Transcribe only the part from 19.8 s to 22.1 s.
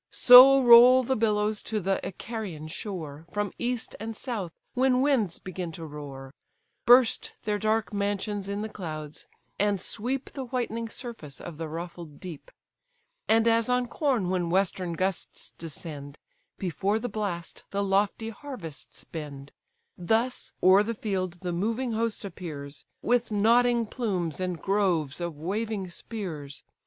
Thus o'er the field the moving